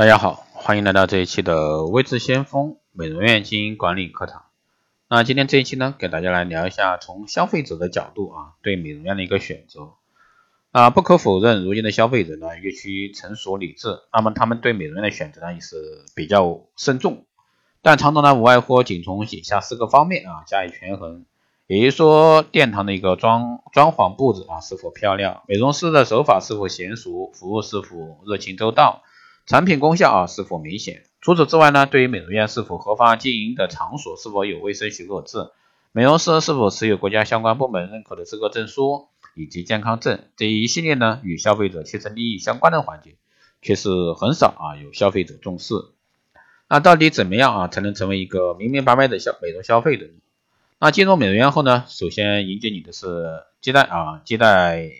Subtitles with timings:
[0.00, 4.44] 大家好，欢迎来到这一期的微智先锋美容院经营管理课堂。
[5.10, 9.90] 那今天这一期呢，给大家来聊一下从消费者的角度啊，对美容院的一个选择。
[10.70, 15.76] 啊，不可否认，如今的消费者呢越趋成熟理智，那么他们对美容院的选择呢也是
[16.14, 17.26] 比较慎重。
[17.82, 21.26] 但常常呢无外乎仅从以下四个方面啊加以权衡，
[21.66, 29.02] 也就是说，殿堂的一个装装潢布置啊是否漂亮，美容师的手法是否娴熟，服务是否热情周到。
[29.50, 31.02] 产品功效啊是否明显？
[31.20, 35.50] 除此之外呢，对于美容院是否合法经营的场所，是否有卫生许可制，
[35.90, 43.16] 美容师是否持有国家相关部门认可的资格证书以及健康证这一系列呢，与消费者切身利益相关的环节，
[43.60, 45.74] 却是很少啊有消费者重视。
[46.68, 50.06] 那到底怎么样啊才能成为一个明明白白的消美容消费者？
[50.78, 54.92] 那进入美容院后呢，首先迎接你的是接待啊接待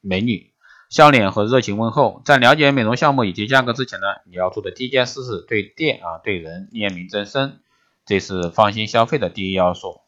[0.00, 0.51] 美女。
[0.92, 7.60] 笑脸和热情问候，在了解美容项目以及价格之前呢，你要做的第一件事是对店啊对人念名正身，
[8.04, 10.02] 这是放心消费的第一要素。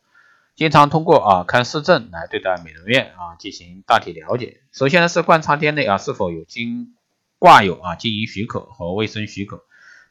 [0.55, 4.61] 经常通过啊看市政来对待美容院啊进行大体了解。
[4.73, 6.95] 首先呢是观察店内啊是否有经
[7.39, 9.63] 挂有啊经营许可和卫生许可，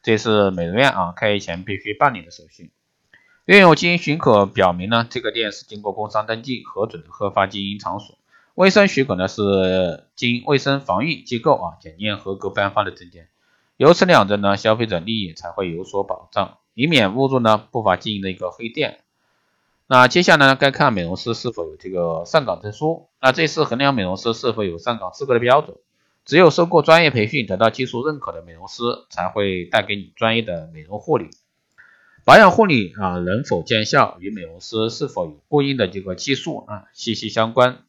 [0.02, 2.72] 这是美容院啊开业前必须办理的手续。
[3.44, 8.18] 拥有经营许可表明呢这个店是经过工商登记核准的合法经营场所。
[8.54, 13.28] 卫生许可呢是经卫生防疫机构啊检验合格颁发的证件，
[13.76, 19.00] 由此两者呢消费者利益才会有所保障，以免误入呢不法经营的一个黑店。
[19.88, 25.76] 那接下来呢该看美容师是否有这个上岗证书，那这是衡量美容师是否有上岗资格的标准。
[26.24, 31.28] 只有受过专业培训、得到技术认可的美容师才会带给你专业的美容护理。
[32.24, 37.80] 保养护理啊能否见效，与美容师是否有过硬的这个技术啊息息相关。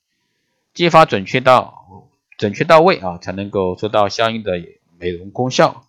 [0.76, 4.62] 技法准确到准确到位啊，才能够做到相应的
[5.00, 5.86] 美容功效。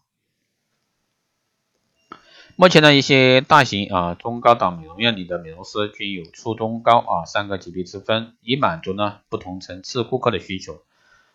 [2.55, 10.81] 目前呢，一些大型啊中高档美容院里的美容师均有初中高啊三个级别之分，以满足呢不同层次顾客的需求。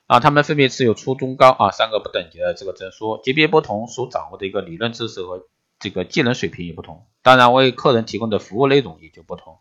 [0.08, 5.46] 啊，他们分别持有初中高啊三个不等级的这个证书，级别不同，所掌握的一个理论知识和
[5.78, 7.06] 这个技能水平也不同。
[7.22, 9.58] 当然，为客人提供的服务内容也就不同，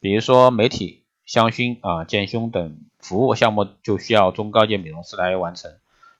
[0.00, 1.04] 比如说媒体。
[1.28, 5.70] 香薰啊、健胸等服务项目就需要中高阶美容师来完成。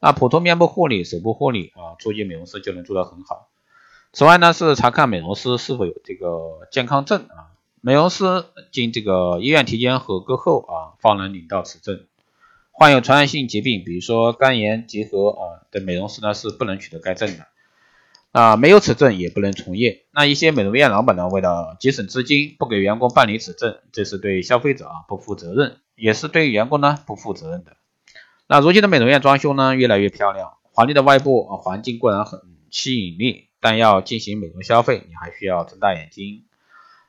[0.01, 3.49] 那普通面部护理、手部护理啊，初级美容师就能做得很好。
[4.13, 7.57] 此外呢，是查看美容师是否有这个健康证啊。
[7.81, 12.05] 美容师经这个医院体检合格后啊，方能领到此证。
[12.71, 17.47] 患有传染性疾病，比如说肝炎、结核啊的美容师呢，是不能取得该证的。
[18.31, 20.05] 啊，没有此证也不能从业。
[20.13, 27.77] 那一些美容院老板呢，为了节省资金，不给员工办理此证，这是对消费者啊不负责任，也是对员工呢不负责任的。
[28.47, 32.41] 那如今的美容院装修呢越来越漂亮，华丽的外部啊环境固然很
[32.71, 36.45] 吸引力，但要进行美容消费，你还需要睁大眼睛。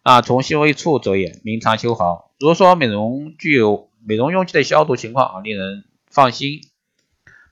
[0.04, 2.32] 啊，从细微处着眼，明察秋毫。
[2.40, 6.62] 如果说美容具有美容用具的消毒情况啊令人放心，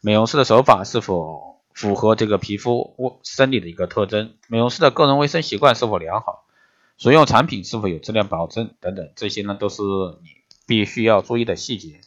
[0.02, 1.57] 美容师的手法是否？
[1.78, 6.48] 符合这个皮肤生理的一个特征，美容师的个人卫生习惯是否良好，
[6.98, 10.30] 所用产品是否有质量保证等等，这些呢都是你
[10.66, 12.02] 必须要注意的细节。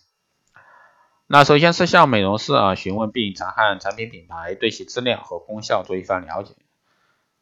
[1.28, 6.54] 那首先是向美容师啊询问并查看产品品牌，对其质量和功效做一番了解，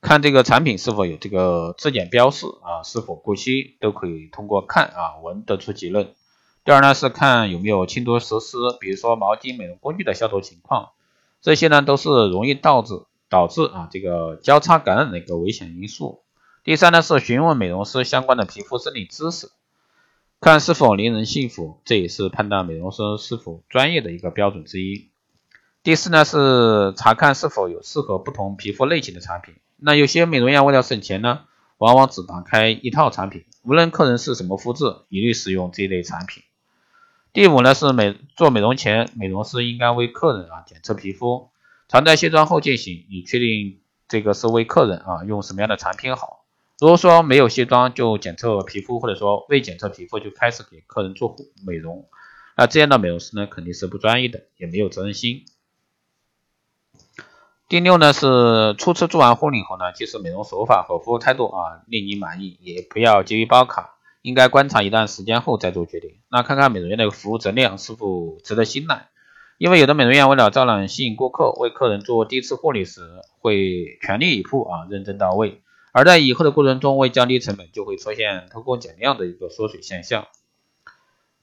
[0.02, 6.12] 看这个产品是否有这个质检标识啊，是否过期，都可以通过看啊闻得出结论。
[6.62, 10.90] 第二呢是看有没有轻度实施，比如说毛巾、美容工具的消毒情况。
[11.48, 12.92] 这些呢都是容易导致
[13.30, 16.20] 导致啊这个交叉感染的一个危险因素。
[16.62, 19.48] 第三呢是询问美容师相关的皮肤生理知识，
[20.42, 25.08] 看是否令人信服，这也是判断美容师是否专业的一个标准之一。
[25.82, 29.54] 第四呢是查看是否有适合不同皮肤类型的产品。
[29.78, 31.44] 那有些美容院为了省钱呢，
[31.78, 36.42] 往往只打开一套产品，无论客人是什么肤质，一律使用这一类产品。
[37.32, 41.50] 第五呢是美做美容前，美容师应该为客人啊检测皮肤，
[41.86, 46.46] 常在卸妆后进行，以确定这个是为客人啊用什么样的产品好。
[46.80, 51.36] 如果说没有卸妆就检测皮肤，或者说未检测皮肤就开始给客人做
[51.66, 52.08] 美容，
[52.56, 55.44] 那这样的美容师呢肯定是不专业的，也没有责任心。
[57.68, 63.97] 第六呢是初次做完护理后呢，即使美容手法和服务态度啊令你满意，也不要急于包卡。
[64.22, 66.18] 应该观察一段时间后再做决定。
[66.30, 69.08] 那看看美容院的服务质量是否值得信赖，
[69.58, 73.00] 因为有的美容院为了招揽吸引顾客，为客人做第一次护理时
[73.40, 75.62] 会全力以赴啊，认真到位，
[75.92, 80.26] 而在以后的过程中为降低成本，就会出现偷工减料的一个缩水现象。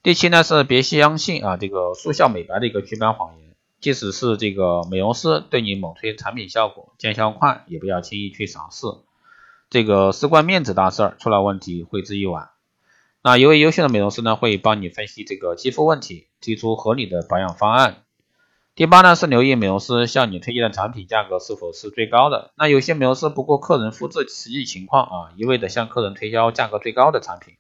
[0.04, 3.46] 第七呢是别相信啊这个速效美白的一个祛斑谎言。
[3.82, 8.88] 即使是这个美容师对你猛推产品效果见效快，也不要轻易去尝试。
[9.70, 12.50] 这个事关面子大事儿，出了问题悔之已晚。
[13.26, 18.04] 那一位优秀的美容师呢，会帮你分析这个肌肤问题，提出合理的保养方案。
[18.76, 22.52] 第八呢是留意美容师向你推荐的产品价格是否是最高的。
[22.56, 27.56] 那有些美容师不顾客人肤质实际情况啊，一味的向客人推销价格最高的产品，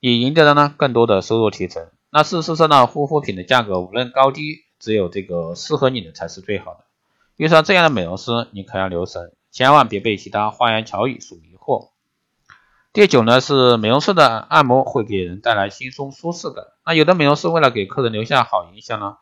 [0.00, 1.86] 以赢得了呢更多的收入提成。
[2.10, 6.80] 那事实上呢，护肤品的价格无论高低，只有这个适合你的才是最好的。
[7.36, 11.49] 遇上这样的美容师，你可要留神，千万别被其他花言巧语所迷。
[12.92, 16.64] 第九呢是美容师的按摩会给人带来轻松舒适感。
[16.84, 19.16] 那有的美容师为了给客人留下好印象呢。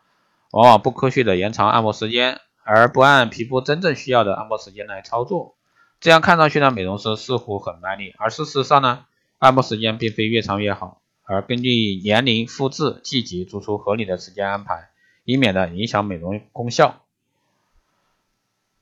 [0.53, 5.57] 往往不科学的延长按摩时间，而不按皮肤真正需要的按摩时间来操作，
[6.01, 9.05] 这样看上去呢，美容师似乎很卖力，而事实上呢，
[9.39, 14.89] 按摩时间并非越长越好，而根据年龄、肤质、季节做出合理的时间安排，
[15.25, 17.03] 以免呢影响美容功效。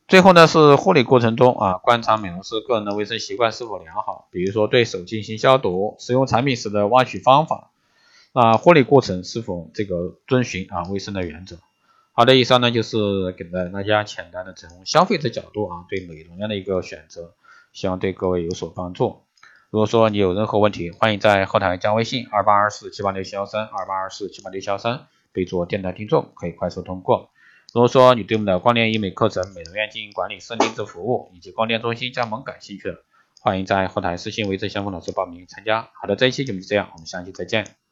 [0.08, 7.70] 最后呢是护理过程中啊，观察美容师个人的卫生习惯是否良好，比如说对手进行消毒，使用产品时的挖取方法。
[8.32, 11.56] 啊，护理过程是否这个遵循啊卫生的原则？
[12.12, 17.32] 好的，以上呢就是给大大家简单的从消费者角度啊对美容院的一个选择，
[17.72, 19.22] 希望对各位有所帮助。
[19.70, 27.30] 如果说你有任何问题，欢迎在后台加微信二八二四七八六七幺三二八二四七八六七幺三，备注电台听众，可以快速通过。
[27.72, 33.04] 如果说你对我们的光电医美课程、美容院经营管理、设定制服务以及光电中心加盟感兴趣的，
[33.40, 35.90] 欢迎在后台私信为郑相峰老师报名参加。
[36.00, 37.85] 好的，这一期节目就这样，我们下期再见。